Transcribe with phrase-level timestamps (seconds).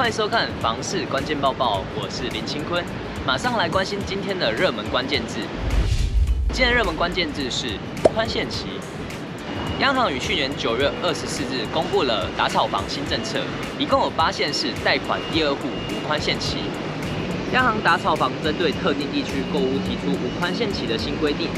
[0.00, 2.82] 欢迎收看房市关键报报，我是林清坤，
[3.26, 5.40] 马上来关心今天的热门关键字。
[6.54, 7.76] 今天热门关键字是
[8.14, 8.80] 宽限期。
[9.78, 13.40] 央行于去年九月二十四日公布了打炒房新政策，
[13.78, 16.56] 一共有八县市贷款第二户无宽限期。
[17.52, 21.50] 央行打炒房针对特定地区购屋提出无宽限期的新规定。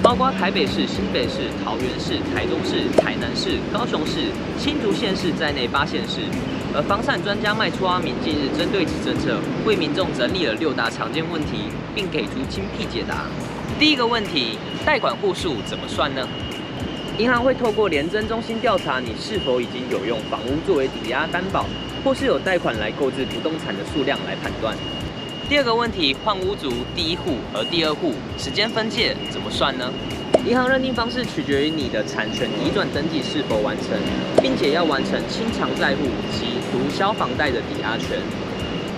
[0.00, 6.20] 包括台北市、新北市、桃园市、台中市、台南市、高雄市、新竹县市在内八县市。
[6.74, 13.24] 而房产专家麦初阿明近日针对此政策，为民众整理了六大常见问题，并给出精辟解答。
[13.78, 16.28] 第一个问题，贷款户数怎么算呢？
[17.16, 21.64] 银行会透过联征中心调查你是否已经有用房屋作为抵押担保，
[22.04, 24.76] 或是有贷款来购置不动产的数量来判断。
[25.48, 29.90] 第二个问题，换屋族第一户和第二户时间分界怎么算呢？
[30.46, 33.98] 银行认定方式取决于你的产权移转登记是否完成，
[34.40, 38.18] 并且要完成清偿债务及涂销房贷的抵押权。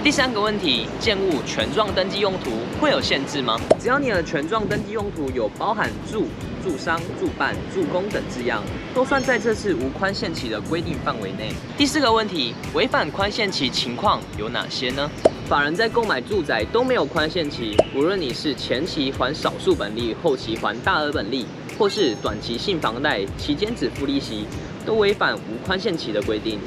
[0.03, 3.59] 第三个问题，建物权状登记用途会有限制吗？
[3.78, 6.27] 只要你的权状登记用途有包含住、
[6.62, 8.62] 住商、住办、住工等字样，
[8.95, 11.53] 都算在这次无宽限期的规定范围内。
[11.77, 15.11] 第四个问题，违反宽限期情况有哪些呢？
[15.51, 21.45] 法人在购买住宅都没有宽限期，无论你是前期还少数本利，后期还大额本利，
[21.77, 24.45] 或是短期性房贷，期间只付利息，
[24.87, 26.61] 都违反无宽限期的规定。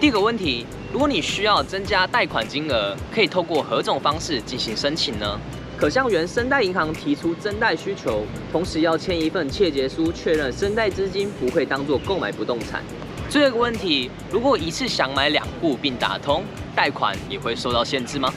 [0.00, 5.36] 第一个问题，如果你需要增加贷款金额，可以透过何种方式进行申请呢？
[5.76, 12.80] 可向原生贷银行提出增贷需求，同时要签一份切结书，确认生贷资金不会当作购买不动产。
[13.30, 16.42] 最后一个问题，如果一次想买两户并打通，
[16.74, 18.34] 贷款也会受到限制吗？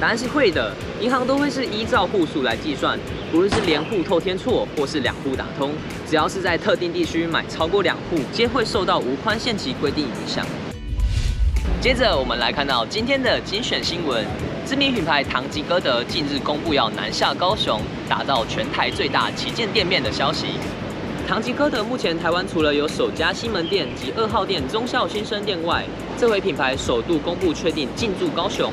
[0.00, 2.96] 答案是会的，银行都会是依照户数来计算，
[3.32, 5.72] 无论是连户透天厝或是两户打通，
[6.08, 10.46] 只要是在特定地区买超过两户，皆会受到无宽限期规定影响。
[11.80, 14.24] 接着我们来看到今天的精选新闻，
[14.64, 20.46] 知名品牌唐吉诃德近日公布要南下高雄，打造全台最大旗舰店面的消息。
[21.26, 25.82] 唐吉诃德目前台湾除了有首家西门店及二号店忠孝新生店外，
[26.18, 28.70] 这回品牌首度公布确定进驻高雄，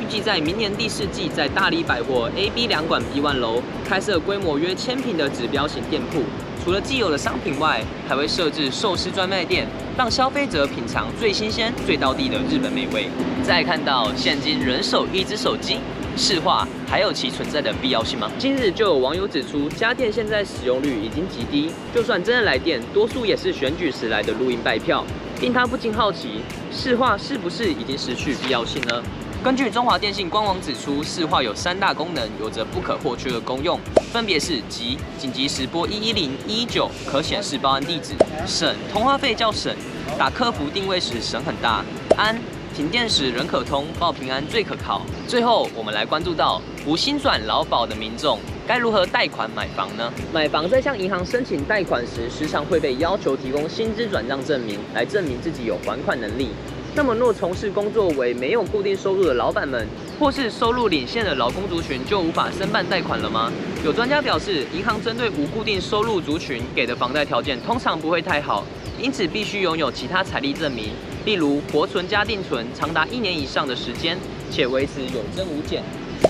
[0.00, 6.24] 预计在明年第四季在大理百货 A、B 两馆 B one 楼开设规模约千平的指标型店铺。
[6.64, 13.08] 除了既有的商品外，还会设置寿司专卖店，让消费者品尝最新鲜、最道地的日本美味。
[13.44, 15.78] 再看到现今人手一支手机。
[16.16, 18.30] 市话还有其存在的必要性吗？
[18.38, 25.04] 今日就有网友指出，家电现在使用率已经极低，就算真的来电，多数也是选举时来的录音拜票，
[25.40, 29.02] 令他不禁好奇，市话是不是已经失去必要性呢？
[29.42, 33.80] 根据中华电信官网指出，市话有三大功能，有着不可或缺的功用，
[34.12, 38.14] 分别是急，紧急时拨一一零一一九，可显示报案地址；
[38.46, 39.74] 省，通话费较省，
[40.16, 41.82] 打客服定位时省很大；
[42.16, 42.38] 安。
[42.72, 45.02] 停电时人可通报平安最可靠。
[45.28, 50.10] 最后，我们来关注到无薪转劳保的民众该如何贷款买房呢？
[50.32, 56.48] 买房在向银行申请贷款时，时常会被要求提供薪资转账证明，来证明自己有还款能力。
[56.94, 59.86] 那么，若从事工作为没有固定收入的老板们，
[60.18, 63.50] 或是收入领先的劳工族群，就无法申办贷款了吗？
[63.84, 68.64] 有专家表示，银行针对无固定收入族群给的房贷条件通常不会太好，
[69.02, 70.90] 因此必须拥有其他财力证明。
[71.24, 74.16] 例如活存加定存长达一年以上的时间，
[74.48, 75.82] 且维持有增无减；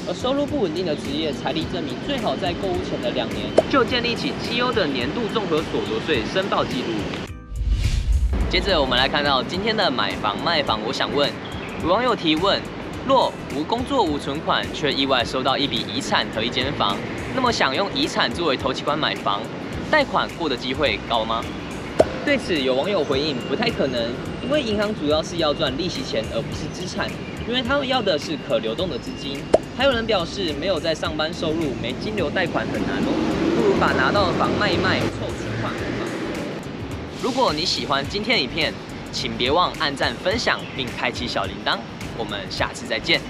[0.08, 3.40] 而收入不稳定的职业，财力证明最好在购物前的两年
[3.70, 6.88] 就建立起绩优的年度综合所得税申报记录。
[8.48, 11.30] 接着我们来看到今天的买房卖房，我想问，
[11.82, 12.58] 有网友提问：
[13.06, 16.96] 若无工作无存款，却意外收到一笔遗产和一间房，
[17.34, 19.42] 那么想用遗产作为头期款买房，
[19.90, 21.44] 贷款过的机会高吗？
[22.24, 24.00] 对此，有网友回应：不太可能，
[24.42, 27.10] 因为银行主要是要赚利息钱，而不是资产，
[27.48, 29.38] 因为他们要的是可流动的资金。
[29.76, 33.10] 还有人表示，没有在上班收入，没金流贷款很难哦，
[33.56, 35.72] 不如把拿到的房卖一卖，凑存款。
[37.20, 38.72] 如果你喜欢今天的影片，
[39.10, 41.76] 请别忘按赞、分享并开启小铃铛。
[42.16, 43.20] 我们下次再见。